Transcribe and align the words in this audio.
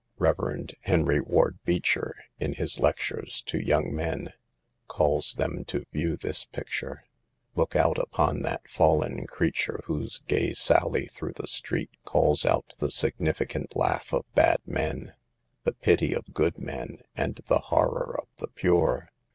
Rev. 0.17 0.69
Henry 0.81 1.19
Ward 1.21 1.59
Beecher, 1.63 2.15
in 2.39 2.53
his 2.53 2.79
Lectures 2.79 3.43
to 3.45 3.59
Young 3.59 3.93
Men, 3.93 4.33
calls 4.87 5.35
them 5.35 5.63
to 5.65 5.85
view 5.93 6.17
this 6.17 6.43
picture:" 6.43 7.03
Look 7.55 7.75
out 7.75 7.99
upon 7.99 8.41
that 8.41 8.67
fallen 8.67 9.27
creature 9.27 9.81
whose 9.85 10.17
gay 10.17 10.53
sally 10.53 11.05
through 11.05 11.33
the 11.33 11.45
street 11.45 11.91
calls 12.03 12.47
out 12.47 12.73
the 12.79 12.89
sig 12.89 13.15
nificant 13.19 13.75
laugh 13.75 14.11
of 14.11 14.25
bad 14.33 14.57
men, 14.65 15.13
the 15.65 15.73
pity 15.73 16.15
of 16.15 16.33
good 16.33 16.57
men, 16.57 17.03
and 17.15 17.39
the 17.45 17.59
horror 17.69 18.19
of 18.19 18.27
the 18.37 18.47
pure. 18.47 19.11